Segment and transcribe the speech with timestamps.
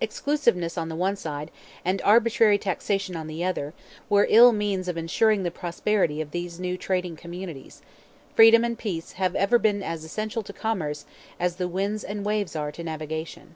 [0.00, 1.50] Exclusiveness on the one side,
[1.84, 3.74] and arbitrary taxation on the other,
[4.08, 7.82] were ill means of ensuring the prosperity of these new trading communities;
[8.34, 11.04] Freedom and Peace have ever been as essential to commerce
[11.38, 13.54] as the winds and waves are to navigation.